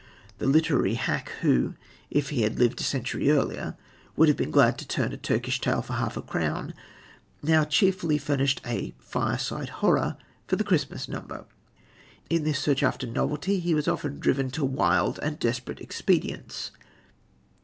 [0.39, 1.75] The literary hack, who,
[2.09, 3.77] if he had lived a century earlier,
[4.15, 6.73] would have been glad to turn a Turkish tale for half a crown,
[7.43, 10.17] now cheerfully furnished a "fireside horror"
[10.47, 11.45] for the Christmas number.
[12.31, 16.71] In his search after novelty he was often driven to wild and desperate expedients.